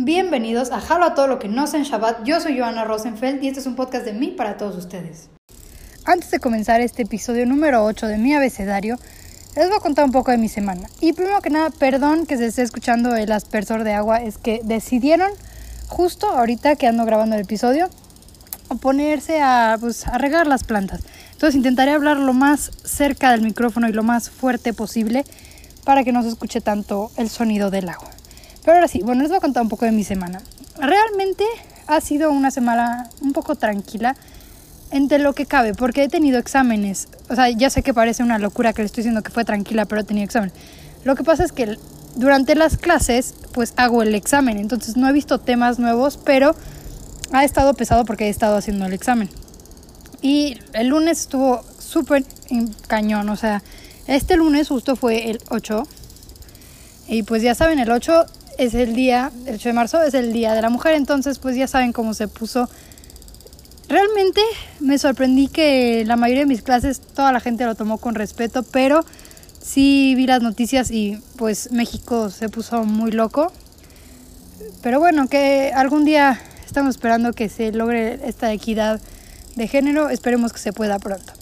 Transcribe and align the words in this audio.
Bienvenidos 0.00 0.70
a 0.70 0.80
Jalo 0.80 1.06
a 1.06 1.14
todo 1.14 1.26
lo 1.26 1.40
que 1.40 1.48
no 1.48 1.66
sé 1.66 1.78
en 1.78 1.82
Shabbat. 1.82 2.22
Yo 2.22 2.40
soy 2.40 2.56
Joana 2.56 2.84
Rosenfeld 2.84 3.42
y 3.42 3.48
este 3.48 3.58
es 3.58 3.66
un 3.66 3.74
podcast 3.74 4.04
de 4.04 4.12
mí 4.12 4.28
para 4.28 4.56
todos 4.56 4.76
ustedes. 4.76 5.28
Antes 6.04 6.30
de 6.30 6.38
comenzar 6.38 6.80
este 6.80 7.02
episodio 7.02 7.44
número 7.46 7.84
8 7.84 8.06
de 8.06 8.16
mi 8.16 8.32
abecedario, 8.32 8.96
les 9.56 9.66
voy 9.66 9.76
a 9.76 9.80
contar 9.80 10.04
un 10.04 10.12
poco 10.12 10.30
de 10.30 10.38
mi 10.38 10.48
semana. 10.48 10.88
Y 11.00 11.14
primero 11.14 11.40
que 11.40 11.50
nada, 11.50 11.70
perdón 11.70 12.26
que 12.26 12.36
se 12.36 12.46
esté 12.46 12.62
escuchando 12.62 13.16
el 13.16 13.32
aspersor 13.32 13.82
de 13.82 13.94
agua, 13.94 14.22
es 14.22 14.38
que 14.38 14.60
decidieron 14.62 15.32
justo 15.88 16.28
ahorita 16.28 16.76
que 16.76 16.86
ando 16.86 17.04
grabando 17.04 17.34
el 17.34 17.42
episodio 17.42 17.88
ponerse 18.80 19.40
a, 19.40 19.78
pues, 19.80 20.06
a 20.06 20.16
regar 20.16 20.46
las 20.46 20.62
plantas. 20.62 21.00
Entonces 21.32 21.56
intentaré 21.56 21.90
hablar 21.90 22.18
lo 22.18 22.34
más 22.34 22.70
cerca 22.84 23.32
del 23.32 23.42
micrófono 23.42 23.88
y 23.88 23.92
lo 23.92 24.04
más 24.04 24.30
fuerte 24.30 24.72
posible 24.72 25.24
para 25.82 26.04
que 26.04 26.12
no 26.12 26.22
se 26.22 26.28
escuche 26.28 26.60
tanto 26.60 27.10
el 27.16 27.28
sonido 27.28 27.72
del 27.72 27.88
agua. 27.88 28.10
Pero 28.64 28.76
ahora 28.76 28.88
sí, 28.88 29.00
bueno, 29.02 29.22
les 29.22 29.30
voy 29.30 29.38
a 29.38 29.40
contar 29.40 29.62
un 29.62 29.68
poco 29.68 29.84
de 29.84 29.92
mi 29.92 30.04
semana. 30.04 30.42
Realmente 30.78 31.44
ha 31.86 32.00
sido 32.00 32.30
una 32.30 32.50
semana 32.50 33.08
un 33.20 33.32
poco 33.32 33.56
tranquila 33.56 34.16
entre 34.90 35.18
lo 35.18 35.34
que 35.34 35.46
cabe, 35.46 35.74
porque 35.74 36.04
he 36.04 36.08
tenido 36.08 36.38
exámenes. 36.38 37.08
O 37.28 37.34
sea, 37.34 37.50
ya 37.50 37.70
sé 37.70 37.82
que 37.82 37.92
parece 37.94 38.22
una 38.22 38.38
locura 38.38 38.72
que 38.72 38.82
le 38.82 38.86
estoy 38.86 39.02
diciendo 39.02 39.22
que 39.22 39.30
fue 39.30 39.44
tranquila, 39.44 39.86
pero 39.86 40.00
he 40.00 40.04
tenido 40.04 40.24
examen. 40.24 40.52
Lo 41.04 41.14
que 41.14 41.24
pasa 41.24 41.44
es 41.44 41.52
que 41.52 41.76
durante 42.16 42.54
las 42.54 42.76
clases, 42.76 43.34
pues 43.52 43.74
hago 43.76 44.02
el 44.02 44.14
examen, 44.14 44.58
entonces 44.58 44.96
no 44.96 45.08
he 45.08 45.12
visto 45.12 45.38
temas 45.38 45.78
nuevos, 45.78 46.18
pero 46.22 46.54
ha 47.32 47.44
estado 47.44 47.74
pesado 47.74 48.04
porque 48.04 48.26
he 48.26 48.28
estado 48.28 48.56
haciendo 48.56 48.86
el 48.86 48.92
examen. 48.92 49.28
Y 50.20 50.58
el 50.72 50.88
lunes 50.88 51.20
estuvo 51.20 51.62
súper 51.78 52.24
cañón, 52.86 53.28
o 53.28 53.36
sea, 53.36 53.62
este 54.06 54.36
lunes 54.36 54.68
justo 54.68 54.96
fue 54.96 55.30
el 55.30 55.40
8. 55.50 55.86
Y 57.08 57.22
pues 57.22 57.42
ya 57.42 57.54
saben, 57.54 57.78
el 57.78 57.90
8 57.90 58.26
es 58.58 58.74
el 58.74 58.94
día, 58.94 59.30
el 59.46 59.54
8 59.54 59.68
de 59.68 59.72
marzo 59.72 60.02
es 60.02 60.14
el 60.14 60.32
día 60.32 60.52
de 60.52 60.60
la 60.60 60.68
mujer, 60.68 60.94
entonces 60.94 61.38
pues 61.38 61.56
ya 61.56 61.66
saben 61.68 61.92
cómo 61.92 62.12
se 62.12 62.28
puso. 62.28 62.68
Realmente 63.88 64.42
me 64.80 64.98
sorprendí 64.98 65.48
que 65.48 66.04
la 66.04 66.16
mayoría 66.16 66.42
de 66.42 66.48
mis 66.48 66.62
clases 66.62 67.00
toda 67.00 67.32
la 67.32 67.40
gente 67.40 67.64
lo 67.64 67.74
tomó 67.76 67.98
con 67.98 68.14
respeto, 68.14 68.64
pero 68.64 69.04
sí 69.62 70.14
vi 70.16 70.26
las 70.26 70.42
noticias 70.42 70.90
y 70.90 71.22
pues 71.36 71.70
México 71.72 72.30
se 72.30 72.48
puso 72.48 72.84
muy 72.84 73.12
loco. 73.12 73.52
Pero 74.82 74.98
bueno, 74.98 75.28
que 75.28 75.72
algún 75.74 76.04
día 76.04 76.40
estamos 76.66 76.96
esperando 76.96 77.32
que 77.32 77.48
se 77.48 77.72
logre 77.72 78.18
esta 78.24 78.52
equidad 78.52 79.00
de 79.54 79.68
género, 79.68 80.10
esperemos 80.10 80.52
que 80.52 80.58
se 80.58 80.72
pueda 80.72 80.98
pronto. 80.98 81.37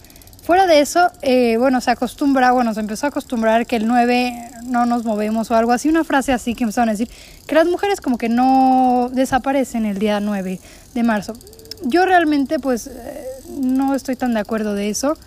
Fuera 0.46 0.68
de 0.68 0.78
eso, 0.78 1.10
eh, 1.22 1.56
bueno, 1.58 1.80
se 1.80 1.90
acostumbra, 1.90 2.52
bueno, 2.52 2.72
se 2.72 2.78
empezó 2.78 3.06
a 3.06 3.08
acostumbrar 3.08 3.66
que 3.66 3.74
el 3.74 3.88
9 3.88 4.50
no 4.66 4.86
nos 4.86 5.04
movemos 5.04 5.50
o 5.50 5.56
algo 5.56 5.72
así, 5.72 5.88
una 5.88 6.04
frase 6.04 6.32
así 6.32 6.54
que 6.54 6.62
empezaron 6.62 6.88
a 6.88 6.92
decir, 6.92 7.10
que 7.48 7.56
las 7.56 7.66
mujeres 7.66 8.00
como 8.00 8.16
que 8.16 8.28
no 8.28 9.10
desaparecen 9.12 9.86
el 9.86 9.98
día 9.98 10.20
9 10.20 10.60
de 10.94 11.02
marzo. 11.02 11.32
Yo 11.82 12.06
realmente 12.06 12.60
pues 12.60 12.86
eh, 12.86 13.26
no 13.58 13.96
estoy 13.96 14.14
tan 14.14 14.34
de 14.34 14.40
acuerdo 14.40 14.74
de 14.74 14.88
eso. 14.88 15.18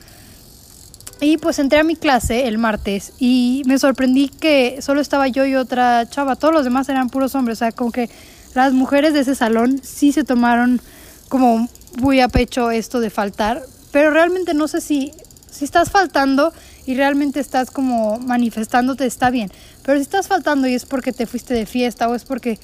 Y 1.19 1.35
pues 1.35 1.59
entré 1.59 1.79
a 1.79 1.83
mi 1.83 1.97
clase 1.97 2.47
el 2.47 2.57
martes 2.57 3.11
y 3.19 3.63
me 3.65 3.77
sorprendí 3.77 4.29
que 4.29 4.81
solo 4.81 5.01
estaba 5.01 5.27
yo 5.27 5.45
y 5.45 5.55
otra 5.55 6.09
chava, 6.09 6.37
todos 6.37 6.53
los 6.53 6.63
demás 6.63 6.87
eran 6.87 7.09
puros 7.09 7.35
hombres, 7.35 7.57
o 7.57 7.59
sea, 7.59 7.73
como 7.73 7.91
que 7.91 8.09
las 8.53 8.71
mujeres 8.71 9.13
de 9.13 9.19
ese 9.19 9.35
salón 9.35 9.81
sí 9.83 10.13
se 10.13 10.23
tomaron 10.23 10.79
como 11.27 11.67
muy 11.97 12.21
a 12.21 12.29
pecho 12.29 12.71
esto 12.71 13.01
de 13.01 13.09
faltar, 13.09 13.63
pero 13.91 14.11
realmente 14.11 14.53
no 14.53 14.67
sé 14.67 14.81
si, 14.81 15.11
si 15.49 15.65
estás 15.65 15.89
faltando 15.89 16.53
y 16.85 16.95
realmente 16.95 17.39
estás 17.39 17.71
como 17.71 18.19
manifestándote, 18.19 19.05
está 19.05 19.29
bien. 19.29 19.51
Pero 19.83 19.97
si 19.97 20.03
estás 20.03 20.27
faltando 20.27 20.67
y 20.67 20.73
es 20.73 20.85
porque 20.85 21.13
te 21.13 21.25
fuiste 21.25 21.53
de 21.53 21.65
fiesta 21.65 22.09
o 22.09 22.15
es 22.15 22.25
porque 22.25 22.59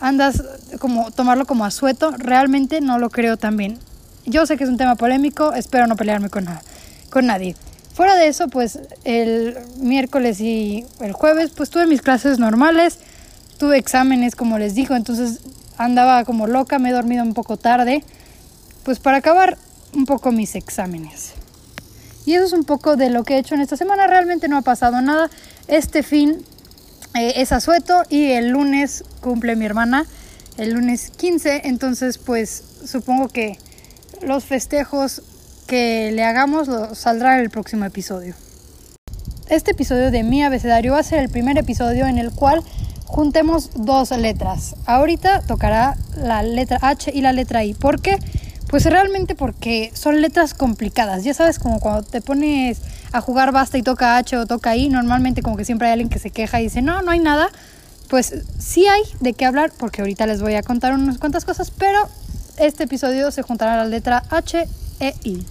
andas 0.00 0.42
como 0.78 1.10
tomarlo 1.10 1.46
como 1.46 1.64
asueto, 1.64 2.12
realmente 2.16 2.80
no 2.80 2.98
lo 2.98 3.10
creo 3.10 3.36
también. 3.36 3.78
Yo 4.26 4.46
sé 4.46 4.56
que 4.56 4.64
es 4.64 4.70
un 4.70 4.76
tema 4.76 4.96
polémico, 4.96 5.52
espero 5.54 5.86
no 5.86 5.96
pelearme 5.96 6.30
con, 6.30 6.44
nada, 6.44 6.62
con 7.10 7.26
nadie. 7.26 7.56
Fuera 7.94 8.16
de 8.16 8.28
eso, 8.28 8.48
pues 8.48 8.78
el 9.04 9.56
miércoles 9.78 10.40
y 10.40 10.84
el 11.00 11.12
jueves, 11.12 11.50
pues 11.50 11.70
tuve 11.70 11.86
mis 11.86 12.02
clases 12.02 12.38
normales, 12.38 12.98
tuve 13.58 13.78
exámenes, 13.78 14.36
como 14.36 14.58
les 14.58 14.74
digo, 14.74 14.94
entonces 14.94 15.40
andaba 15.76 16.24
como 16.24 16.46
loca, 16.46 16.78
me 16.78 16.90
he 16.90 16.92
dormido 16.92 17.22
un 17.22 17.34
poco 17.34 17.56
tarde. 17.56 18.04
Pues 18.84 18.98
para 18.98 19.18
acabar, 19.18 19.58
un 19.94 20.06
poco 20.06 20.32
mis 20.32 20.54
exámenes. 20.54 21.32
Y 22.26 22.34
eso 22.34 22.44
es 22.44 22.52
un 22.52 22.64
poco 22.64 22.96
de 22.96 23.10
lo 23.10 23.24
que 23.24 23.34
he 23.34 23.38
hecho 23.38 23.54
en 23.54 23.60
esta 23.60 23.76
semana. 23.76 24.06
Realmente 24.06 24.48
no 24.48 24.58
ha 24.58 24.62
pasado 24.62 25.00
nada. 25.00 25.30
Este 25.68 26.02
fin 26.02 26.44
eh, 27.14 27.34
es 27.36 27.52
asueto 27.52 28.02
y 28.08 28.32
el 28.32 28.50
lunes 28.50 29.04
cumple 29.20 29.56
mi 29.56 29.64
hermana, 29.64 30.06
el 30.58 30.74
lunes 30.74 31.10
15. 31.16 31.62
Entonces, 31.64 32.18
pues 32.18 32.62
supongo 32.84 33.28
que 33.28 33.58
los 34.22 34.44
festejos 34.44 35.22
que 35.66 36.10
le 36.12 36.24
hagamos 36.24 36.68
saldrán 36.98 37.38
en 37.38 37.40
el 37.40 37.50
próximo 37.50 37.84
episodio. 37.84 38.34
Este 39.48 39.72
episodio 39.72 40.10
de 40.10 40.22
mi 40.22 40.44
abecedario 40.44 40.92
va 40.92 41.00
a 41.00 41.02
ser 41.02 41.20
el 41.20 41.28
primer 41.28 41.58
episodio 41.58 42.06
en 42.06 42.18
el 42.18 42.30
cual 42.30 42.62
juntemos 43.04 43.70
dos 43.74 44.12
letras. 44.12 44.76
Ahorita 44.86 45.42
tocará 45.42 45.96
la 46.16 46.42
letra 46.42 46.78
H 46.80 47.10
y 47.12 47.20
la 47.22 47.32
letra 47.32 47.64
I. 47.64 47.74
¿Por 47.74 48.00
qué? 48.00 48.18
Pues 48.70 48.84
realmente 48.84 49.34
porque 49.34 49.90
son 49.94 50.20
letras 50.22 50.54
complicadas. 50.54 51.24
Ya 51.24 51.34
sabes, 51.34 51.58
como 51.58 51.80
cuando 51.80 52.02
te 52.02 52.20
pones 52.20 52.78
a 53.10 53.20
jugar 53.20 53.50
basta 53.50 53.76
y 53.78 53.82
toca 53.82 54.16
H 54.16 54.36
o 54.36 54.46
toca 54.46 54.76
I, 54.76 54.88
normalmente 54.88 55.42
como 55.42 55.56
que 55.56 55.64
siempre 55.64 55.88
hay 55.88 55.94
alguien 55.94 56.08
que 56.08 56.20
se 56.20 56.30
queja 56.30 56.60
y 56.60 56.64
dice, 56.64 56.80
no, 56.80 57.02
no 57.02 57.10
hay 57.10 57.18
nada. 57.18 57.50
Pues 58.08 58.32
sí 58.58 58.86
hay 58.86 59.02
de 59.18 59.32
qué 59.32 59.44
hablar, 59.44 59.72
porque 59.76 60.02
ahorita 60.02 60.24
les 60.26 60.40
voy 60.40 60.54
a 60.54 60.62
contar 60.62 60.94
unas 60.94 61.18
cuantas 61.18 61.44
cosas, 61.44 61.72
pero 61.72 62.08
este 62.58 62.84
episodio 62.84 63.32
se 63.32 63.42
juntará 63.42 63.76
la 63.76 63.86
letra 63.86 64.22
H 64.30 64.64
e 65.00 65.14
I. 65.24 65.44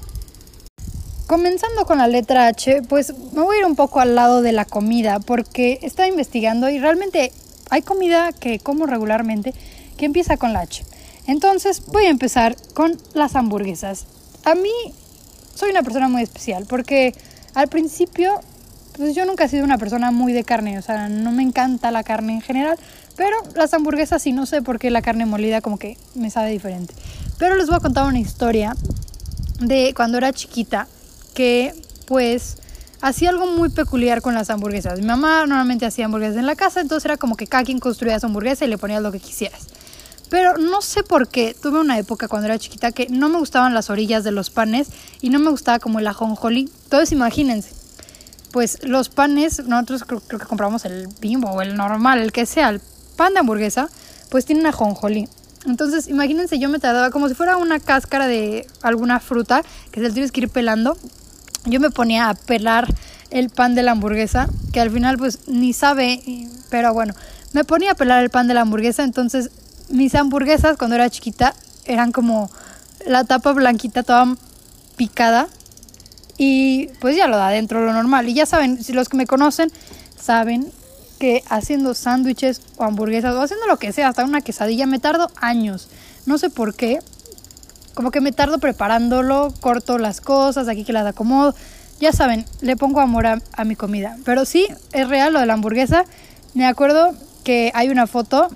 Comenzando 1.28 1.85
con 1.85 1.97
la 1.97 2.08
letra 2.08 2.47
H, 2.47 2.84
pues 2.88 3.13
me 3.34 3.41
voy 3.41 3.58
a 3.58 3.59
ir 3.59 3.66
un 3.66 3.75
poco 3.75 4.00
al 4.00 4.16
lado 4.16 4.41
de 4.41 4.53
la 4.53 4.63
comida, 4.63 5.19
porque 5.19 5.79
estaba 5.81 6.08
investigando 6.08 6.69
y 6.69 6.79
realmente 6.79 7.34
hay 7.69 7.81
comida 7.81 8.31
que 8.31 8.59
como 8.59 8.85
regularmente 8.85 9.53
que 9.97 10.06
empieza 10.06 10.38
con 10.38 10.53
la 10.53 10.62
H. 10.62 10.85
Entonces 11.29 11.84
voy 11.85 12.06
a 12.06 12.09
empezar 12.09 12.56
con 12.73 12.97
las 13.13 13.35
hamburguesas. 13.35 14.06
A 14.45 14.56
mí 14.56 14.72
soy 15.53 15.69
una 15.69 15.84
persona 15.84 16.07
muy 16.07 16.23
especial 16.23 16.66
porque 16.67 17.13
al 17.53 17.67
principio 17.67 18.41
pues 18.97 19.13
yo 19.13 19.25
nunca 19.25 19.44
he 19.44 19.47
sido 19.47 19.63
una 19.63 19.78
persona 19.78 20.09
muy 20.09 20.34
de 20.34 20.44
carne, 20.44 20.79
o 20.79 20.81
sea, 20.81 21.07
no 21.07 21.31
me 21.31 21.44
encanta 21.44 21.91
la 21.91 22.03
carne 22.03 22.34
en 22.34 22.41
general, 22.41 22.79
pero 23.16 23.38
las 23.53 23.75
hamburguesas 23.75 24.23
sí, 24.23 24.31
no 24.31 24.47
sé 24.47 24.63
por 24.63 24.79
qué 24.79 24.90
la 24.90 25.03
carne 25.03 25.28
molida 25.28 25.62
como 25.62 25.78
que 25.78 25.97
me 26.16 26.31
sabe 26.31 26.50
diferente. 26.50 26.95
Pero 27.38 27.56
les 27.56 27.67
voy 27.67 27.75
a 27.75 27.79
contar 27.79 28.07
una 28.07 28.19
historia 28.19 28.75
de 29.59 29.94
cuando 29.96 30.17
era 30.17 30.34
chiquita 30.34 30.88
que 31.35 31.75
pues 32.07 32.57
hacía 33.01 33.29
algo 33.29 33.46
muy 33.46 33.69
peculiar 33.69 34.23
con 34.23 34.34
las 34.34 34.50
hamburguesas. 34.50 35.00
Mi 35.00 35.06
mamá 35.06 35.46
normalmente 35.46 35.85
hacía 35.85 36.06
hamburguesas 36.06 36.38
en 36.38 36.47
la 36.47 36.56
casa, 36.56 36.81
entonces 36.81 37.06
era 37.06 37.17
como 37.17 37.38
que 37.38 37.46
cada 37.46 37.63
quien 37.63 37.79
construía 37.79 38.19
su 38.19 38.25
hamburguesa 38.25 38.66
y 38.66 38.67
le 38.67 38.79
ponía 38.79 39.00
lo 39.00 39.11
que 39.11 39.19
quisieras. 39.19 39.78
Pero 40.29 40.57
no 40.57 40.81
sé 40.81 41.03
por 41.03 41.28
qué, 41.28 41.56
tuve 41.59 41.79
una 41.79 41.97
época 41.97 42.28
cuando 42.28 42.45
era 42.45 42.59
chiquita 42.59 42.91
que 42.91 43.07
no 43.09 43.29
me 43.29 43.40
gustaban 43.40 43.73
las 43.73 43.90
orillas 43.90 44.23
de 44.23 44.31
los 44.31 44.50
panes 44.50 44.90
y 45.22 45.29
no 45.29 45.40
me 45.40 45.50
gustaba 45.50 45.79
como 45.79 46.00
el 46.00 46.07
ajonjolí. 46.07 46.69
Entonces 46.84 47.12
imagínense, 47.12 47.72
pues 48.51 48.79
los 48.84 49.09
panes, 49.09 49.66
nosotros 49.66 50.03
creo, 50.06 50.22
que 50.22 50.45
compramos 50.45 50.85
el 50.85 51.07
bimbo 51.19 51.50
o 51.50 51.62
el 51.62 51.75
normal, 51.75 52.19
el 52.19 52.31
que 52.31 52.45
sea, 52.45 52.69
el 52.69 52.81
pan 53.16 53.34
de 53.34 53.40
hamburguesa, 53.40 53.90
pues 54.29 54.45
tiene 54.45 54.67
ajonjolí. 54.69 55.28
Entonces 55.66 56.07
imagínense, 56.07 56.59
yo 56.59 56.69
me 56.69 56.79
tardaba 56.79 57.09
como 57.09 57.28
si 57.28 57.34
fuera 57.34 57.57
una 57.57 57.79
cáscara 57.79 58.28
de 58.28 58.67
alguna 58.81 59.19
fruta 59.19 59.63
que 59.91 60.00
se 60.00 60.11
tienes 60.11 60.31
que 60.31 60.41
ir 60.41 60.50
pelando. 60.50 60.96
Yo 61.66 61.79
me 61.79 61.90
ponía 61.90 62.29
a 62.29 62.35
pelar 62.35 62.88
el 63.31 63.50
pan 63.50 63.75
de 63.75 63.84
la 63.84 63.91
hamburguesa, 63.91 64.47
que 64.72 64.79
al 64.79 64.91
final 64.91 65.17
pues 65.17 65.47
ni 65.47 65.73
sabe, 65.73 66.22
pero 66.69 66.94
bueno, 66.94 67.13
me 67.53 67.63
ponía 67.63 67.91
a 67.91 67.96
pelar 67.96 68.23
el 68.23 68.29
pan 68.29 68.47
de 68.47 68.53
la 68.53 68.61
hamburguesa, 68.61 69.03
entonces 69.03 69.50
mis 69.90 70.16
hamburguesas 70.16 70.78
cuando 70.78 70.96
era 70.96 71.09
chiquita 71.09 71.53
eran 71.86 72.12
como 72.12 72.50
la 73.06 73.24
tapa 73.24 73.53
blanquita 73.53 74.03
toda 74.03 74.36
picada 74.96 75.47
y 76.38 76.88
pues 77.00 77.16
ya 77.16 77.28
lo 77.28 77.38
da 77.38 77.50
dentro 77.50 77.86
lo 77.86 77.94
normal. 77.94 78.30
Y 78.30 78.34
ya 78.34 78.46
saben, 78.46 78.82
si 78.82 78.94
los 78.94 79.09
que 79.09 79.18
me 79.18 79.28
conocen 79.28 79.72
saben 80.20 80.72
que 81.20 81.44
haciendo 81.50 81.94
sándwiches 81.94 82.62
o 82.78 82.86
hamburguesas 82.86 83.36
o 83.36 83.41
haciendo 83.41 83.68
lo 83.68 83.78
que 83.78 83.91
sea, 83.91 84.08
hasta 84.08 84.24
una 84.24 84.41
quesadilla, 84.41 84.86
me 84.86 85.00
tardo 85.00 85.30
años. 85.36 85.90
No 86.26 86.38
sé 86.38 86.50
por 86.50 86.76
qué. 86.76 87.00
Como 87.94 88.12
que 88.12 88.22
me 88.22 88.32
tardo 88.32 88.59
preparándolo, 88.59 89.53
corto 89.59 89.97
las 89.97 90.22
cosas, 90.22 90.70
aquí 90.70 90.85
que 90.85 90.94
las 90.94 91.06
acomodo. 91.06 91.53
Ya 92.00 92.14
saben, 92.14 92.46
le 92.62 92.78
pongo 92.78 93.02
amor 93.02 93.28
a, 93.28 93.42
a 93.52 93.66
mi 93.66 93.76
comida. 93.76 94.16
Pero 94.24 94.46
sí, 94.46 94.68
es 94.94 95.09
real 95.09 95.34
lo 95.34 95.42
de 95.42 95.46
la 95.46 95.53
hamburguesa. 95.53 96.06
Me 96.53 96.66
acuerdo 96.66 97.14
que 97.44 97.72
hay 97.74 97.90
una 97.90 98.08
foto 98.08 98.50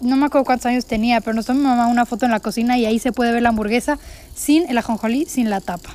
no 0.00 0.16
me 0.16 0.26
acuerdo 0.26 0.44
cuántos 0.44 0.66
años 0.66 0.86
tenía, 0.86 1.20
pero 1.20 1.34
nos 1.34 1.46
tomó 1.46 1.60
mi 1.60 1.66
mamá 1.66 1.86
una 1.86 2.06
foto 2.06 2.24
en 2.24 2.32
la 2.32 2.40
cocina 2.40 2.78
y 2.78 2.86
ahí 2.86 2.98
se 2.98 3.12
puede 3.12 3.32
ver 3.32 3.42
la 3.42 3.50
hamburguesa 3.50 3.98
sin 4.34 4.68
el 4.68 4.78
ajonjolí, 4.78 5.26
sin 5.26 5.50
la 5.50 5.60
tapa. 5.60 5.90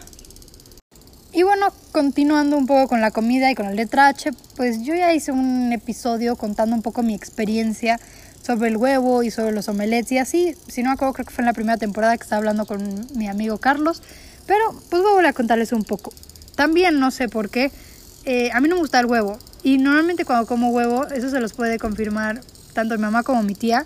Y 1.32 1.42
bueno, 1.42 1.74
continuando 1.92 2.58
un 2.58 2.68
poco 2.68 2.88
con 2.88 3.02
la 3.02 3.10
comida 3.10 3.50
y 3.50 3.56
con 3.56 3.66
la 3.66 3.74
letra 3.74 4.08
H, 4.08 4.32
pues 4.56 4.84
yo 4.84 4.94
ya 4.94 5.14
hice 5.14 5.32
un 5.32 5.74
episodio 5.74 6.36
contando 6.36 6.76
un 6.76 6.84
poco 6.84 7.02
mi 7.02 7.16
experiencia 7.16 8.00
sobre 8.46 8.70
el 8.70 8.78
huevo 8.78 9.24
y 9.24 9.32
sobre 9.32 9.52
los 9.52 9.68
omelets 9.68 10.12
y 10.12 10.20
así. 10.20 10.56
Si 10.68 10.84
no 10.84 10.90
me 10.90 10.94
acuerdo, 10.94 11.14
creo 11.14 11.26
que 11.26 11.34
fue 11.34 11.42
en 11.42 11.48
la 11.48 11.54
primera 11.54 11.78
temporada 11.78 12.16
que 12.18 12.24
estaba 12.24 12.38
hablando 12.38 12.68
con 12.68 13.08
mi 13.16 13.28
amigo 13.28 13.58
Carlos. 13.58 14.04
Pero 14.46 14.64
pues 14.90 15.02
voy 15.02 15.12
a 15.12 15.14
volver 15.16 15.26
a 15.28 15.34
contarles 15.34 15.72
un 15.72 15.84
poco. 15.84 16.14
También 16.56 17.00
no 17.00 17.10
sé 17.10 17.30
por 17.30 17.50
qué. 17.50 17.72
Eh, 18.26 18.52
a 18.54 18.62
mí 18.62 18.68
no 18.68 18.76
me 18.76 18.82
gusta 18.82 19.00
el 19.00 19.08
huevo. 19.08 19.40
Y 19.64 19.80
normalmente 19.80 20.26
cuando 20.26 20.46
como 20.46 20.70
huevo, 20.70 21.08
eso 21.08 21.32
se 21.32 21.40
los 21.40 21.54
puede 21.54 21.80
confirmar 21.80 22.42
tanto 22.74 22.96
mi 22.96 23.02
mamá 23.02 23.24
como 23.24 23.44
mi 23.44 23.56
tía. 23.56 23.86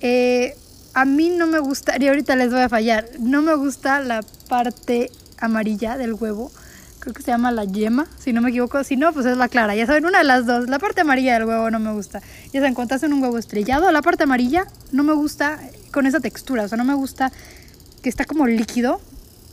Eh, 0.00 0.56
a 0.94 1.04
mí 1.04 1.30
no 1.30 1.46
me 1.46 1.58
gusta, 1.58 1.94
y 1.98 2.08
ahorita 2.08 2.36
les 2.36 2.50
voy 2.50 2.62
a 2.62 2.68
fallar, 2.68 3.08
no 3.18 3.42
me 3.42 3.54
gusta 3.54 4.00
la 4.00 4.22
parte 4.48 5.10
amarilla 5.38 5.96
del 5.96 6.14
huevo. 6.14 6.50
Creo 6.98 7.14
que 7.14 7.22
se 7.22 7.30
llama 7.30 7.50
la 7.50 7.64
yema, 7.64 8.06
si 8.18 8.34
no 8.34 8.42
me 8.42 8.50
equivoco. 8.50 8.84
Si 8.84 8.96
no, 8.96 9.12
pues 9.14 9.24
es 9.24 9.36
la 9.38 9.48
clara. 9.48 9.74
Ya 9.74 9.86
saben, 9.86 10.04
una 10.04 10.18
de 10.18 10.24
las 10.24 10.44
dos. 10.44 10.68
La 10.68 10.78
parte 10.78 11.00
amarilla 11.00 11.32
del 11.34 11.44
huevo 11.44 11.70
no 11.70 11.78
me 11.78 11.92
gusta. 11.92 12.20
Ya 12.52 12.60
saben, 12.60 12.74
cuando 12.74 12.94
hacen 12.94 13.14
un 13.14 13.22
huevo 13.22 13.38
estrellado, 13.38 13.90
la 13.90 14.02
parte 14.02 14.24
amarilla 14.24 14.66
no 14.92 15.02
me 15.02 15.14
gusta 15.14 15.58
con 15.92 16.06
esa 16.06 16.20
textura. 16.20 16.64
O 16.64 16.68
sea, 16.68 16.76
no 16.76 16.84
me 16.84 16.92
gusta 16.92 17.32
que 18.02 18.10
está 18.10 18.26
como 18.26 18.46
líquido. 18.46 19.00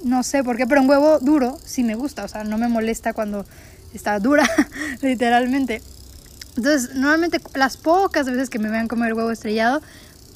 No 0.03 0.23
sé 0.23 0.43
por 0.43 0.57
qué, 0.57 0.67
pero 0.67 0.81
un 0.81 0.89
huevo 0.89 1.19
duro 1.19 1.57
sí 1.63 1.83
me 1.83 1.95
gusta. 1.95 2.25
O 2.25 2.27
sea, 2.27 2.43
no 2.43 2.57
me 2.57 2.67
molesta 2.67 3.13
cuando 3.13 3.45
está 3.93 4.19
dura, 4.19 4.45
literalmente. 5.01 5.81
Entonces, 6.57 6.95
normalmente 6.95 7.39
las 7.53 7.77
pocas 7.77 8.25
veces 8.25 8.49
que 8.49 8.57
me 8.57 8.69
vean 8.69 8.87
comer 8.87 9.13
huevo 9.13 9.29
estrellado, 9.29 9.81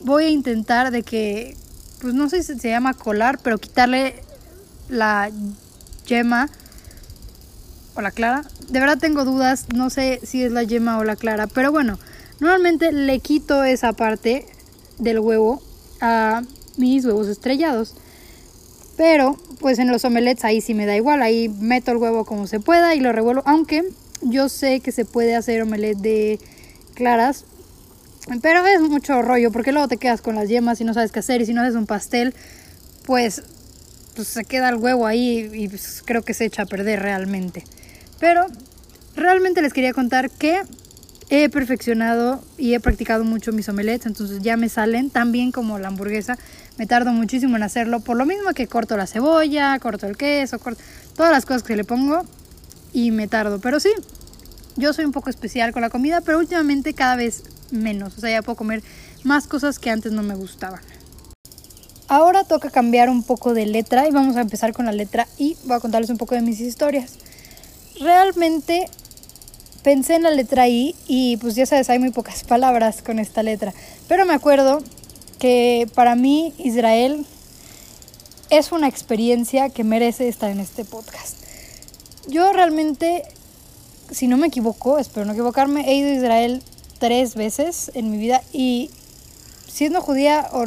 voy 0.01 0.25
a 0.25 0.29
intentar 0.29 0.91
de 0.91 1.01
que, 1.01 1.57
pues 1.99 2.13
no 2.13 2.29
sé 2.29 2.43
si 2.43 2.59
se 2.59 2.69
llama 2.69 2.93
colar, 2.93 3.39
pero 3.39 3.57
quitarle 3.57 4.23
la 4.87 5.31
yema 6.05 6.47
o 7.95 8.01
la 8.01 8.11
clara. 8.11 8.43
De 8.69 8.79
verdad 8.79 8.99
tengo 8.99 9.25
dudas, 9.25 9.65
no 9.73 9.89
sé 9.89 10.19
si 10.23 10.43
es 10.43 10.51
la 10.51 10.61
yema 10.61 10.99
o 10.99 11.03
la 11.03 11.15
clara, 11.15 11.47
pero 11.47 11.71
bueno, 11.71 11.97
normalmente 12.39 12.91
le 12.91 13.19
quito 13.19 13.63
esa 13.63 13.93
parte 13.93 14.45
del 14.99 15.19
huevo 15.19 15.61
a 16.01 16.43
mis 16.77 17.03
huevos 17.03 17.27
estrellados. 17.27 17.95
Pero 18.95 19.37
pues 19.59 19.79
en 19.79 19.91
los 19.91 20.05
omelets 20.05 20.45
ahí 20.45 20.61
sí 20.61 20.75
me 20.75 20.85
da 20.85 20.95
igual, 20.95 21.23
ahí 21.23 21.49
meto 21.49 21.91
el 21.91 21.97
huevo 21.97 22.25
como 22.25 22.45
se 22.45 22.59
pueda 22.59 22.93
y 22.93 22.99
lo 22.99 23.11
revuelvo, 23.11 23.41
aunque 23.45 23.83
yo 24.21 24.49
sé 24.49 24.79
que 24.79 24.91
se 24.91 25.05
puede 25.05 25.35
hacer 25.35 25.61
omelet 25.61 25.97
de 25.97 26.39
claras, 26.93 27.45
pero 28.41 28.65
es 28.67 28.81
mucho 28.81 29.21
rollo 29.21 29.51
porque 29.51 29.71
luego 29.71 29.87
te 29.87 29.97
quedas 29.97 30.21
con 30.21 30.35
las 30.35 30.47
yemas 30.49 30.79
y 30.81 30.83
no 30.83 30.93
sabes 30.93 31.11
qué 31.11 31.19
hacer 31.19 31.41
y 31.41 31.45
si 31.45 31.53
no 31.53 31.61
haces 31.61 31.75
un 31.75 31.87
pastel, 31.87 32.35
pues, 33.05 33.43
pues 34.15 34.27
se 34.27 34.45
queda 34.45 34.69
el 34.69 34.75
huevo 34.75 35.07
ahí 35.07 35.49
y 35.53 35.67
pues, 35.67 36.03
creo 36.05 36.21
que 36.21 36.33
se 36.33 36.45
echa 36.45 36.63
a 36.63 36.65
perder 36.65 37.01
realmente. 37.01 37.63
Pero 38.19 38.45
realmente 39.15 39.61
les 39.61 39.73
quería 39.73 39.93
contar 39.93 40.29
que 40.29 40.61
he 41.29 41.49
perfeccionado 41.49 42.43
y 42.57 42.73
he 42.73 42.79
practicado 42.79 43.23
mucho 43.23 43.53
mis 43.53 43.69
omelets, 43.69 44.05
entonces 44.05 44.39
ya 44.41 44.57
me 44.57 44.69
salen 44.69 45.09
tan 45.09 45.31
bien 45.31 45.51
como 45.51 45.79
la 45.79 45.87
hamburguesa. 45.87 46.37
Me 46.77 46.87
tardo 46.87 47.11
muchísimo 47.11 47.55
en 47.55 47.63
hacerlo, 47.63 48.01
por 48.01 48.17
lo 48.17 48.25
mismo 48.25 48.53
que 48.53 48.67
corto 48.67 48.97
la 48.97 49.07
cebolla, 49.07 49.79
corto 49.79 50.07
el 50.07 50.17
queso, 50.17 50.59
corto 50.59 50.81
todas 51.15 51.31
las 51.31 51.45
cosas 51.45 51.63
que 51.63 51.75
le 51.75 51.83
pongo 51.83 52.25
y 52.93 53.11
me 53.11 53.27
tardo. 53.27 53.59
Pero 53.59 53.79
sí, 53.79 53.89
yo 54.75 54.93
soy 54.93 55.05
un 55.05 55.11
poco 55.11 55.29
especial 55.29 55.71
con 55.73 55.81
la 55.81 55.89
comida, 55.89 56.21
pero 56.21 56.39
últimamente 56.39 56.93
cada 56.93 57.15
vez 57.15 57.43
menos. 57.71 58.17
O 58.17 58.21
sea, 58.21 58.31
ya 58.31 58.41
puedo 58.41 58.55
comer 58.55 58.83
más 59.23 59.47
cosas 59.47 59.79
que 59.79 59.89
antes 59.89 60.11
no 60.11 60.23
me 60.23 60.35
gustaban. 60.35 60.81
Ahora 62.07 62.43
toca 62.43 62.69
cambiar 62.69 63.09
un 63.09 63.23
poco 63.23 63.53
de 63.53 63.65
letra 63.65 64.07
y 64.07 64.11
vamos 64.11 64.35
a 64.35 64.41
empezar 64.41 64.73
con 64.73 64.85
la 64.85 64.91
letra 64.91 65.27
I. 65.37 65.55
Voy 65.63 65.77
a 65.77 65.79
contarles 65.79 66.09
un 66.09 66.17
poco 66.17 66.35
de 66.35 66.41
mis 66.41 66.59
historias. 66.59 67.13
Realmente 67.99 68.89
pensé 69.83 70.15
en 70.15 70.23
la 70.23 70.31
letra 70.31 70.67
I 70.67 70.95
y 71.07 71.37
pues 71.37 71.55
ya 71.55 71.65
sabes, 71.65 71.89
hay 71.89 71.99
muy 71.99 72.11
pocas 72.11 72.43
palabras 72.47 73.01
con 73.01 73.19
esta 73.19 73.43
letra. 73.43 73.73
Pero 74.07 74.25
me 74.25 74.33
acuerdo 74.33 74.83
que 75.39 75.87
para 75.95 76.15
mí 76.15 76.53
Israel 76.57 77.25
es 78.49 78.73
una 78.73 78.89
experiencia 78.89 79.69
que 79.69 79.85
merece 79.85 80.27
estar 80.27 80.51
en 80.51 80.59
este 80.59 80.83
podcast. 80.83 81.37
Yo 82.27 82.53
realmente, 82.53 83.23
si 84.11 84.27
no 84.27 84.37
me 84.37 84.47
equivoco, 84.47 84.99
espero 84.99 85.25
no 85.25 85.33
equivocarme, 85.33 85.89
he 85.89 85.95
ido 85.95 86.09
a 86.09 86.13
Israel 86.13 86.63
tres 86.99 87.35
veces 87.35 87.91
en 87.95 88.11
mi 88.11 88.17
vida 88.17 88.41
y 88.53 88.91
siendo 89.67 90.01
judía 90.01 90.47
o 90.51 90.65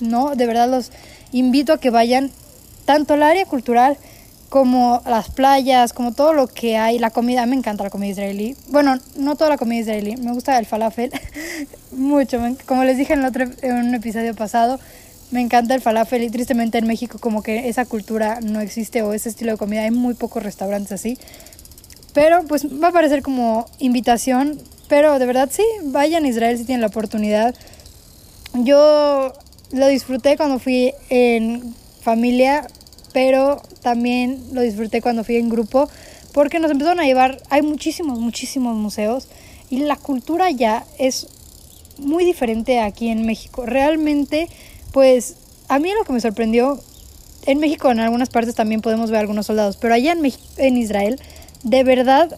no, 0.00 0.36
de 0.36 0.46
verdad 0.46 0.70
los 0.70 0.92
invito 1.32 1.72
a 1.72 1.80
que 1.80 1.90
vayan 1.90 2.30
tanto 2.84 3.14
al 3.14 3.22
área 3.22 3.44
cultural 3.46 3.98
como 4.48 5.02
las 5.06 5.28
playas, 5.30 5.92
como 5.92 6.12
todo 6.12 6.32
lo 6.32 6.46
que 6.46 6.76
hay, 6.76 6.98
la 6.98 7.10
comida, 7.10 7.44
me 7.46 7.56
encanta 7.56 7.82
la 7.82 7.90
comida 7.90 8.12
israelí. 8.12 8.56
Bueno, 8.68 8.98
no 9.16 9.34
toda 9.34 9.50
la 9.50 9.58
comida 9.58 9.80
israelí, 9.80 10.16
me 10.16 10.32
gusta 10.32 10.58
el 10.58 10.66
falafel 10.66 11.10
mucho, 11.92 12.40
como 12.64 12.84
les 12.84 12.96
dije 12.96 13.14
en, 13.14 13.24
otro, 13.24 13.44
en 13.62 13.74
un 13.74 13.94
episodio 13.94 14.34
pasado, 14.34 14.78
me 15.30 15.40
encanta 15.40 15.74
el 15.74 15.80
falafel 15.80 16.22
y 16.22 16.30
tristemente 16.30 16.78
en 16.78 16.86
México 16.86 17.18
como 17.18 17.42
que 17.42 17.68
esa 17.68 17.84
cultura 17.84 18.40
no 18.40 18.60
existe 18.60 19.02
o 19.02 19.12
ese 19.12 19.28
estilo 19.28 19.52
de 19.52 19.58
comida, 19.58 19.82
hay 19.82 19.90
muy 19.90 20.14
pocos 20.14 20.42
restaurantes 20.42 20.92
así. 20.92 21.18
Pero 22.12 22.44
pues 22.44 22.66
va 22.66 22.88
a 22.88 22.92
parecer 22.92 23.22
como 23.22 23.66
invitación 23.78 24.58
pero 24.88 25.18
de 25.18 25.26
verdad 25.26 25.48
sí, 25.52 25.64
vayan 25.84 26.24
a 26.24 26.28
Israel 26.28 26.56
si 26.58 26.64
tienen 26.64 26.80
la 26.80 26.88
oportunidad. 26.88 27.54
Yo 28.54 29.32
lo 29.72 29.88
disfruté 29.88 30.36
cuando 30.36 30.58
fui 30.58 30.92
en 31.08 31.74
familia, 32.00 32.66
pero 33.12 33.60
también 33.82 34.42
lo 34.52 34.60
disfruté 34.60 35.02
cuando 35.02 35.24
fui 35.24 35.36
en 35.36 35.48
grupo, 35.48 35.88
porque 36.32 36.60
nos 36.60 36.70
empezaron 36.70 37.00
a 37.00 37.04
llevar, 37.04 37.42
hay 37.50 37.62
muchísimos, 37.62 38.18
muchísimos 38.18 38.76
museos 38.76 39.28
y 39.70 39.78
la 39.78 39.96
cultura 39.96 40.50
ya 40.50 40.84
es 40.98 41.26
muy 41.98 42.24
diferente 42.24 42.78
aquí 42.78 43.08
en 43.08 43.26
México. 43.26 43.66
Realmente, 43.66 44.48
pues 44.96 45.34
a 45.68 45.78
mí 45.78 45.90
lo 45.92 46.06
que 46.06 46.14
me 46.14 46.22
sorprendió, 46.22 46.80
en 47.44 47.60
México 47.60 47.90
en 47.90 48.00
algunas 48.00 48.30
partes 48.30 48.54
también 48.54 48.80
podemos 48.80 49.10
ver 49.10 49.20
algunos 49.20 49.44
soldados, 49.44 49.76
pero 49.76 49.92
allá 49.92 50.12
en, 50.12 50.32
en 50.56 50.76
Israel, 50.78 51.20
de 51.64 51.84
verdad 51.84 52.34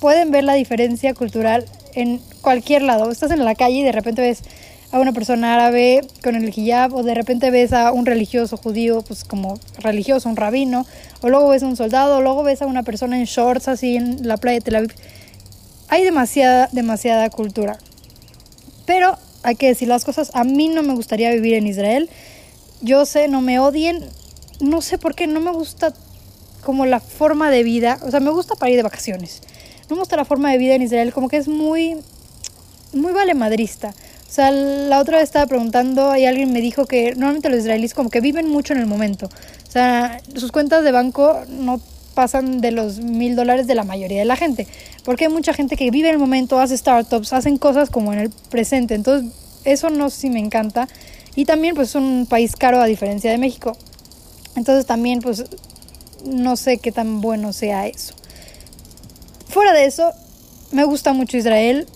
pueden 0.00 0.30
ver 0.30 0.44
la 0.44 0.52
diferencia 0.52 1.14
cultural 1.14 1.64
en 1.94 2.20
cualquier 2.42 2.82
lado. 2.82 3.10
Estás 3.10 3.30
en 3.30 3.42
la 3.42 3.54
calle 3.54 3.76
y 3.76 3.82
de 3.82 3.92
repente 3.92 4.20
ves 4.20 4.42
a 4.92 5.00
una 5.00 5.14
persona 5.14 5.54
árabe 5.54 6.02
con 6.22 6.34
el 6.34 6.46
hijab 6.54 6.94
o 6.94 7.02
de 7.04 7.14
repente 7.14 7.50
ves 7.50 7.72
a 7.72 7.90
un 7.90 8.04
religioso 8.04 8.58
judío, 8.58 9.00
pues 9.00 9.24
como 9.24 9.58
religioso, 9.78 10.28
un 10.28 10.36
rabino, 10.36 10.84
o 11.22 11.30
luego 11.30 11.48
ves 11.48 11.62
a 11.62 11.66
un 11.68 11.76
soldado, 11.76 12.18
o 12.18 12.20
luego 12.20 12.42
ves 12.42 12.60
a 12.60 12.66
una 12.66 12.82
persona 12.82 13.18
en 13.18 13.24
shorts 13.24 13.66
así 13.66 13.96
en 13.96 14.28
la 14.28 14.36
playa 14.36 14.58
de 14.58 14.60
Tel 14.60 14.76
Aviv. 14.76 14.94
Hay 15.88 16.04
demasiada, 16.04 16.68
demasiada 16.70 17.30
cultura. 17.30 17.78
Pero 18.84 19.16
hay 19.44 19.54
que 19.54 19.68
decir 19.68 19.86
las 19.86 20.04
cosas, 20.04 20.30
a 20.34 20.42
mí 20.42 20.68
no 20.68 20.82
me 20.82 20.94
gustaría 20.94 21.30
vivir 21.30 21.54
en 21.54 21.66
Israel. 21.66 22.10
Yo 22.80 23.06
sé, 23.06 23.28
no 23.28 23.40
me 23.40 23.60
odien, 23.60 24.04
no 24.60 24.82
sé 24.82 24.98
por 24.98 25.14
qué, 25.14 25.26
no 25.26 25.40
me 25.40 25.52
gusta 25.52 25.94
como 26.64 26.86
la 26.86 26.98
forma 26.98 27.50
de 27.50 27.62
vida, 27.62 27.98
o 28.02 28.10
sea, 28.10 28.20
me 28.20 28.30
gusta 28.30 28.56
para 28.56 28.70
ir 28.70 28.76
de 28.76 28.82
vacaciones 28.82 29.42
no 29.88 29.96
me 29.96 30.00
gusta 30.00 30.16
la 30.16 30.24
forma 30.24 30.50
de 30.50 30.58
vida 30.58 30.74
en 30.74 30.82
Israel, 30.82 31.12
como 31.12 31.28
que 31.28 31.36
es 31.36 31.48
muy, 31.48 31.96
muy 32.92 33.12
valemadrista. 33.12 33.94
O 34.26 34.32
sea, 34.34 34.50
la 34.50 34.98
otra 34.98 35.18
vez 35.18 35.24
estaba 35.24 35.46
preguntando 35.46 36.16
y 36.16 36.24
alguien 36.24 36.52
me 36.52 36.60
dijo 36.60 36.86
que 36.86 37.14
normalmente 37.14 37.50
los 37.50 37.60
israelíes 37.60 37.94
como 37.94 38.10
que 38.10 38.20
viven 38.20 38.48
mucho 38.48 38.72
en 38.72 38.80
el 38.80 38.86
momento. 38.86 39.26
O 39.26 39.70
sea, 39.70 40.20
sus 40.34 40.50
cuentas 40.50 40.82
de 40.84 40.90
banco 40.90 41.42
no 41.48 41.80
pasan 42.14 42.60
de 42.60 42.70
los 42.70 43.00
mil 43.00 43.36
dólares 43.36 43.66
de 43.66 43.74
la 43.74 43.84
mayoría 43.84 44.20
de 44.20 44.24
la 44.24 44.36
gente. 44.36 44.66
Porque 45.04 45.24
hay 45.24 45.32
mucha 45.32 45.52
gente 45.52 45.76
que 45.76 45.90
vive 45.90 46.08
en 46.08 46.14
el 46.14 46.20
momento, 46.20 46.58
hace 46.58 46.76
startups, 46.76 47.32
hacen 47.32 47.58
cosas 47.58 47.90
como 47.90 48.12
en 48.12 48.20
el 48.20 48.30
presente. 48.30 48.94
Entonces, 48.94 49.30
eso 49.64 49.90
no 49.90 50.10
sí 50.10 50.30
me 50.30 50.40
encanta. 50.40 50.88
Y 51.36 51.44
también 51.44 51.74
pues 51.74 51.90
es 51.90 51.94
un 51.96 52.26
país 52.28 52.54
caro 52.56 52.80
a 52.80 52.86
diferencia 52.86 53.30
de 53.30 53.38
México. 53.38 53.76
Entonces 54.56 54.86
también 54.86 55.20
pues 55.20 55.44
no 56.24 56.56
sé 56.56 56.78
qué 56.78 56.92
tan 56.92 57.20
bueno 57.20 57.52
sea 57.52 57.86
eso. 57.86 58.14
Fuera 59.48 59.72
de 59.72 59.84
eso, 59.84 60.12
me 60.70 60.84
gusta 60.84 61.12
mucho 61.12 61.36
Israel. 61.36 61.86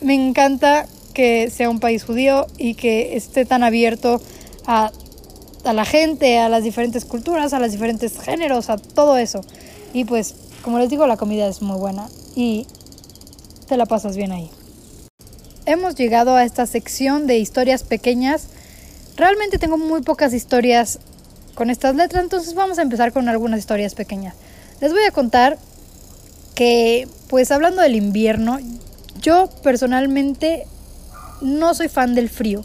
Me 0.00 0.14
encanta 0.14 0.86
que 1.14 1.50
sea 1.50 1.68
un 1.68 1.80
país 1.80 2.04
judío 2.04 2.46
y 2.58 2.74
que 2.74 3.16
esté 3.16 3.44
tan 3.44 3.62
abierto 3.62 4.20
a, 4.66 4.92
a 5.64 5.72
la 5.72 5.84
gente, 5.84 6.38
a 6.38 6.48
las 6.48 6.62
diferentes 6.62 7.04
culturas, 7.04 7.52
a 7.52 7.58
los 7.58 7.72
diferentes 7.72 8.18
géneros, 8.20 8.70
a 8.70 8.76
todo 8.76 9.16
eso. 9.16 9.42
Y 9.92 10.04
pues, 10.04 10.34
como 10.62 10.78
les 10.78 10.90
digo, 10.90 11.06
la 11.06 11.16
comida 11.16 11.46
es 11.46 11.62
muy 11.62 11.78
buena 11.78 12.08
y 12.34 12.66
te 13.66 13.76
la 13.76 13.86
pasas 13.86 14.16
bien 14.16 14.32
ahí. 14.32 14.50
Hemos 15.66 15.94
llegado 15.94 16.34
a 16.34 16.44
esta 16.44 16.66
sección 16.66 17.26
de 17.26 17.38
historias 17.38 17.82
pequeñas. 17.82 18.48
Realmente 19.16 19.58
tengo 19.58 19.76
muy 19.78 20.02
pocas 20.02 20.32
historias 20.32 20.98
con 21.54 21.70
estas 21.70 21.94
letras, 21.94 22.22
entonces 22.22 22.54
vamos 22.54 22.78
a 22.78 22.82
empezar 22.82 23.12
con 23.12 23.28
algunas 23.28 23.60
historias 23.60 23.94
pequeñas. 23.94 24.34
Les 24.80 24.92
voy 24.92 25.04
a 25.04 25.10
contar 25.10 25.58
que 26.54 27.06
pues 27.28 27.50
hablando 27.50 27.82
del 27.82 27.94
invierno, 27.94 28.58
yo 29.20 29.48
personalmente 29.62 30.66
no 31.40 31.74
soy 31.74 31.88
fan 31.88 32.14
del 32.14 32.28
frío. 32.28 32.64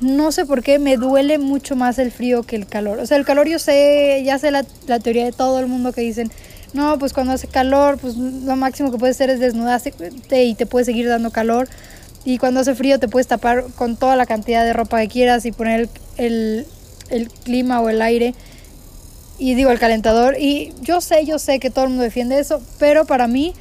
No 0.00 0.32
sé 0.32 0.44
por 0.44 0.62
qué 0.62 0.78
me 0.78 0.96
duele 0.96 1.38
mucho 1.38 1.76
más 1.76 1.98
el 1.98 2.10
frío 2.10 2.42
que 2.42 2.56
el 2.56 2.66
calor. 2.66 2.98
O 2.98 3.06
sea, 3.06 3.16
el 3.16 3.24
calor 3.24 3.48
yo 3.48 3.58
sé, 3.58 4.22
ya 4.24 4.38
sé 4.38 4.50
la, 4.50 4.64
teoría 5.00 5.24
de 5.24 5.32
todo 5.32 5.60
el 5.60 5.66
mundo 5.66 5.92
que 5.92 6.00
dicen, 6.00 6.30
no, 6.72 6.98
pues 6.98 7.12
cuando 7.12 7.32
hace 7.32 7.46
calor, 7.46 7.98
pues 7.98 8.16
lo 8.16 8.56
máximo 8.56 8.90
que 8.90 8.98
puedes 8.98 9.16
hacer 9.16 9.30
es 9.30 9.40
desnudarte 9.40 10.44
y 10.44 10.54
te 10.54 10.66
puede 10.66 10.84
seguir 10.84 11.08
dando 11.08 11.30
calor. 11.30 11.68
y 12.24 12.38
cuando 12.38 12.60
hace 12.60 12.74
frío 12.74 12.98
te 12.98 13.06
puedes 13.08 13.26
tapar 13.28 13.64
con 13.76 13.96
toda 13.96 14.16
la 14.16 14.26
cantidad 14.26 14.64
de 14.64 14.72
ropa 14.72 15.00
que 15.00 15.08
quieras 15.08 15.44
y 15.46 15.52
poner 15.52 15.88
el, 16.16 16.66
el, 17.10 17.28
clima 17.28 17.80
o 17.80 17.88
el 17.88 18.00
aire 18.02 18.34
y 19.38 19.54
digo 19.54 19.70
el 19.70 19.78
calentador 19.78 20.36
y 20.38 20.72
yo 20.80 21.00
sé, 21.00 21.26
yo 21.26 21.38
sé 21.38 21.60
que 21.60 21.70
todo 21.70 21.84
el 21.84 21.90
mundo 21.90 22.04
defiende 22.04 22.38
eso, 22.38 22.62
pero 22.78 23.04
para 23.04 23.28
mí 23.28 23.54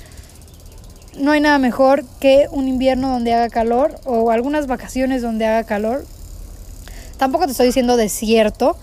no 1.17 1.31
hay 1.31 1.41
nada 1.41 1.59
mejor 1.59 2.05
que 2.19 2.47
un 2.51 2.67
invierno 2.67 3.09
donde 3.09 3.33
haga 3.33 3.49
calor 3.49 3.95
o 4.05 4.31
algunas 4.31 4.67
vacaciones 4.67 5.21
donde 5.21 5.45
haga 5.45 5.63
calor. 5.63 6.05
Tampoco 7.23 7.45
te 7.45 7.51
estoy 7.51 7.67
diciendo 7.67 7.95
desierto, 7.95 8.75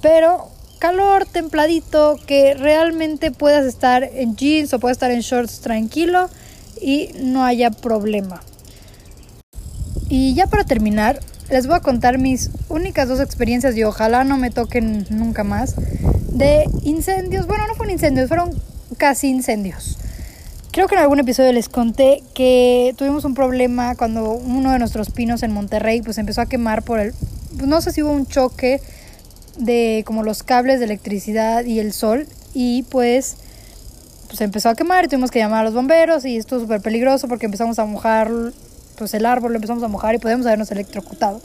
pero 0.00 0.50
calor 0.78 1.26
templadito, 1.26 2.14
que 2.28 2.54
realmente 2.54 3.32
puedas 3.32 3.66
estar 3.66 4.04
en 4.04 4.36
jeans 4.36 4.72
o 4.72 4.78
puedas 4.78 4.98
estar 4.98 5.10
en 5.10 5.18
shorts 5.18 5.58
tranquilo 5.58 6.30
y 6.80 7.10
no 7.20 7.42
haya 7.42 7.72
problema. 7.72 8.40
Y 10.08 10.32
ya 10.34 10.46
para 10.46 10.62
terminar, 10.62 11.18
les 11.50 11.66
voy 11.66 11.74
a 11.74 11.80
contar 11.80 12.18
mis 12.18 12.50
únicas 12.68 13.08
dos 13.08 13.18
experiencias 13.18 13.76
y 13.76 13.82
ojalá 13.82 14.22
no 14.22 14.36
me 14.36 14.52
toquen 14.52 15.04
nunca 15.10 15.42
más 15.42 15.74
de 16.30 16.66
incendios. 16.84 17.48
Bueno, 17.48 17.66
no 17.66 17.74
fueron 17.74 17.94
incendios, 17.94 18.28
fueron 18.28 18.52
casi 18.96 19.26
incendios. 19.26 19.98
Creo 20.70 20.86
que 20.86 20.94
en 20.94 21.00
algún 21.00 21.18
episodio 21.18 21.52
les 21.52 21.68
conté 21.68 22.22
que 22.32 22.94
tuvimos 22.96 23.24
un 23.24 23.34
problema 23.34 23.96
cuando 23.96 24.30
uno 24.34 24.70
de 24.70 24.78
nuestros 24.78 25.10
pinos 25.10 25.42
en 25.42 25.50
Monterrey 25.50 26.00
pues 26.00 26.16
empezó 26.18 26.42
a 26.42 26.46
quemar 26.46 26.84
por 26.84 27.00
el... 27.00 27.12
No 27.66 27.80
sé 27.80 27.92
si 27.92 28.02
hubo 28.02 28.12
un 28.12 28.26
choque 28.26 28.80
de 29.56 30.04
como 30.06 30.22
los 30.22 30.42
cables 30.42 30.78
de 30.78 30.86
electricidad 30.86 31.64
y 31.64 31.80
el 31.80 31.92
sol 31.92 32.26
y 32.54 32.84
pues 32.84 33.36
pues 34.28 34.40
empezó 34.42 34.68
a 34.68 34.74
quemar 34.74 35.04
y 35.04 35.08
tuvimos 35.08 35.30
que 35.30 35.38
llamar 35.38 35.60
a 35.60 35.64
los 35.64 35.74
bomberos 35.74 36.24
y 36.24 36.36
esto 36.36 36.56
es 36.56 36.62
súper 36.62 36.80
peligroso 36.82 37.28
porque 37.28 37.46
empezamos 37.46 37.78
a 37.78 37.86
mojar 37.86 38.30
pues 38.96 39.14
el 39.14 39.26
árbol, 39.26 39.52
lo 39.52 39.56
empezamos 39.56 39.82
a 39.82 39.88
mojar 39.88 40.14
y 40.14 40.18
podemos 40.18 40.46
habernos 40.46 40.70
electrocutado. 40.70 41.40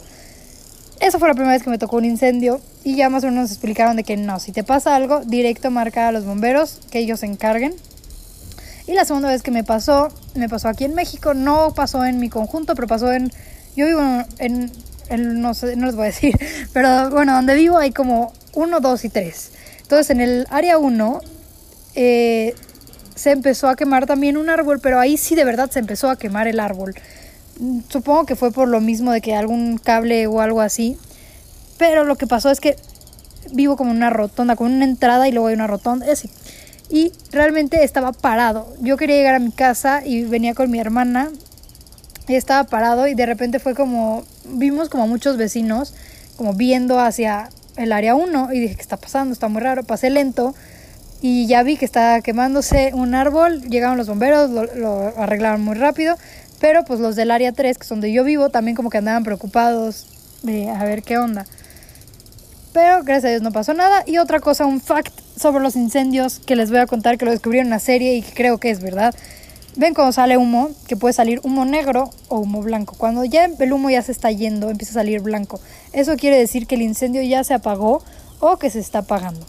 Esa 1.00 1.18
fue 1.18 1.28
la 1.28 1.34
primera 1.34 1.52
vez 1.52 1.62
que 1.62 1.70
me 1.70 1.78
tocó 1.78 1.96
un 1.96 2.04
incendio 2.04 2.60
y 2.82 2.96
ya 2.96 3.08
más 3.10 3.24
o 3.24 3.26
menos 3.26 3.42
nos 3.42 3.50
explicaron 3.50 3.96
de 3.96 4.04
que 4.04 4.16
no, 4.16 4.38
si 4.38 4.52
te 4.52 4.64
pasa 4.64 4.94
algo, 4.94 5.20
directo 5.24 5.70
marca 5.70 6.08
a 6.08 6.12
los 6.12 6.24
bomberos, 6.24 6.80
que 6.90 6.98
ellos 6.98 7.20
se 7.20 7.26
encarguen. 7.26 7.74
Y 8.86 8.92
la 8.92 9.04
segunda 9.04 9.30
vez 9.30 9.42
que 9.42 9.50
me 9.50 9.64
pasó, 9.64 10.08
me 10.34 10.48
pasó 10.48 10.68
aquí 10.68 10.84
en 10.84 10.94
México, 10.94 11.32
no 11.32 11.72
pasó 11.74 12.04
en 12.04 12.18
mi 12.18 12.28
conjunto, 12.28 12.74
pero 12.74 12.86
pasó 12.86 13.12
en... 13.12 13.32
Yo 13.76 13.86
vivo 13.86 14.00
en, 14.38 14.70
no, 15.18 15.54
sé, 15.54 15.76
no 15.76 15.86
les 15.86 15.96
voy 15.96 16.04
a 16.04 16.06
decir, 16.06 16.34
pero 16.72 17.10
bueno, 17.10 17.34
donde 17.34 17.54
vivo 17.54 17.78
hay 17.78 17.92
como 17.92 18.32
uno, 18.54 18.80
dos 18.80 19.04
y 19.04 19.08
tres. 19.08 19.52
Entonces 19.82 20.10
en 20.10 20.20
el 20.20 20.46
área 20.50 20.78
1 20.78 21.20
eh, 21.94 22.54
se 23.14 23.30
empezó 23.30 23.68
a 23.68 23.76
quemar 23.76 24.06
también 24.06 24.36
un 24.36 24.50
árbol, 24.50 24.80
pero 24.80 24.98
ahí 24.98 25.16
sí 25.16 25.34
de 25.34 25.44
verdad 25.44 25.70
se 25.70 25.78
empezó 25.78 26.10
a 26.10 26.16
quemar 26.16 26.48
el 26.48 26.60
árbol. 26.60 26.94
Supongo 27.88 28.26
que 28.26 28.34
fue 28.36 28.50
por 28.50 28.68
lo 28.68 28.80
mismo 28.80 29.12
de 29.12 29.20
que 29.20 29.34
algún 29.34 29.78
cable 29.78 30.26
o 30.26 30.40
algo 30.40 30.60
así. 30.60 30.96
Pero 31.78 32.04
lo 32.04 32.16
que 32.16 32.26
pasó 32.26 32.50
es 32.50 32.60
que 32.60 32.76
vivo 33.52 33.76
como 33.76 33.90
una 33.90 34.10
rotonda, 34.10 34.56
con 34.56 34.72
una 34.72 34.84
entrada 34.84 35.28
y 35.28 35.32
luego 35.32 35.48
hay 35.48 35.54
una 35.54 35.66
rotonda, 35.66 36.10
así. 36.10 36.30
Y 36.88 37.12
realmente 37.30 37.82
estaba 37.84 38.12
parado. 38.12 38.74
Yo 38.80 38.96
quería 38.96 39.16
llegar 39.16 39.34
a 39.34 39.38
mi 39.38 39.52
casa 39.52 40.02
y 40.04 40.24
venía 40.24 40.54
con 40.54 40.70
mi 40.70 40.80
hermana 40.80 41.30
estaba 42.28 42.64
parado 42.64 43.06
y 43.06 43.14
de 43.14 43.26
repente 43.26 43.58
fue 43.58 43.74
como, 43.74 44.24
vimos 44.46 44.88
como 44.88 45.06
muchos 45.06 45.36
vecinos 45.36 45.94
como 46.36 46.54
viendo 46.54 46.98
hacia 46.98 47.48
el 47.76 47.92
área 47.92 48.14
1 48.14 48.52
y 48.52 48.60
dije, 48.60 48.76
¿qué 48.76 48.82
está 48.82 48.96
pasando? 48.96 49.32
Está 49.32 49.48
muy 49.48 49.60
raro, 49.60 49.84
pasé 49.84 50.10
lento 50.10 50.54
y 51.20 51.46
ya 51.46 51.62
vi 51.62 51.76
que 51.76 51.84
estaba 51.84 52.20
quemándose 52.20 52.90
un 52.92 53.14
árbol, 53.14 53.62
llegaron 53.62 53.96
los 53.96 54.08
bomberos, 54.08 54.50
lo, 54.50 55.12
arreglaron 55.16 55.62
muy 55.62 55.74
rápido, 55.74 56.16
pero 56.60 56.84
pues 56.84 57.00
los 57.00 57.16
del 57.16 57.30
área 57.30 57.52
3, 57.52 57.78
que 57.78 57.82
es 57.82 57.88
donde 57.88 58.12
yo 58.12 58.24
vivo, 58.24 58.50
también 58.50 58.76
como 58.76 58.90
que 58.90 58.98
andaban 58.98 59.24
preocupados 59.24 60.06
de 60.42 60.68
a 60.68 60.84
ver 60.84 61.02
qué 61.02 61.18
onda. 61.18 61.46
Pero 62.74 63.04
gracias 63.04 63.24
a 63.24 63.28
Dios 63.28 63.42
no 63.42 63.52
pasó 63.52 63.72
nada. 63.72 64.02
Y 64.04 64.18
otra 64.18 64.40
cosa, 64.40 64.66
un 64.66 64.80
fact 64.80 65.12
sobre 65.38 65.62
los 65.62 65.76
incendios 65.76 66.40
que 66.40 66.56
les 66.56 66.70
voy 66.70 66.80
a 66.80 66.86
contar, 66.86 67.16
que 67.16 67.24
lo 67.24 67.30
descubrí 67.30 67.60
en 67.60 67.68
una 67.68 67.78
serie 67.78 68.16
y 68.16 68.22
creo 68.22 68.58
que 68.58 68.70
es 68.70 68.80
verdad. 68.80 69.14
Ven 69.76 69.94
cuando 69.94 70.12
sale 70.12 70.36
humo, 70.36 70.70
que 70.86 70.96
puede 70.96 71.12
salir 71.12 71.40
humo 71.42 71.64
negro 71.64 72.10
o 72.28 72.38
humo 72.38 72.62
blanco. 72.62 72.94
Cuando 72.96 73.24
ya 73.24 73.46
el 73.46 73.72
humo 73.72 73.90
ya 73.90 74.02
se 74.02 74.12
está 74.12 74.30
yendo, 74.30 74.70
empieza 74.70 74.92
a 74.92 75.02
salir 75.02 75.20
blanco. 75.20 75.60
Eso 75.92 76.16
quiere 76.16 76.38
decir 76.38 76.66
que 76.66 76.76
el 76.76 76.82
incendio 76.82 77.22
ya 77.22 77.42
se 77.42 77.54
apagó 77.54 78.02
o 78.38 78.56
que 78.58 78.70
se 78.70 78.78
está 78.78 79.00
apagando. 79.00 79.44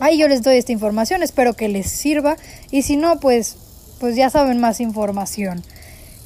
Ahí 0.00 0.18
yo 0.18 0.28
les 0.28 0.42
doy 0.42 0.56
esta 0.56 0.72
información, 0.72 1.22
espero 1.22 1.54
que 1.54 1.68
les 1.68 1.90
sirva 1.90 2.36
y 2.70 2.82
si 2.82 2.96
no, 2.96 3.20
pues 3.20 3.56
pues 4.00 4.16
ya 4.16 4.28
saben 4.30 4.60
más 4.60 4.80
información. 4.80 5.62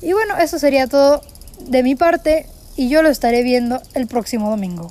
Y 0.00 0.12
bueno, 0.12 0.36
eso 0.36 0.58
sería 0.58 0.86
todo 0.86 1.20
de 1.60 1.82
mi 1.82 1.94
parte 1.94 2.46
y 2.76 2.88
yo 2.88 3.02
lo 3.02 3.08
estaré 3.08 3.42
viendo 3.42 3.82
el 3.94 4.06
próximo 4.06 4.50
domingo. 4.50 4.90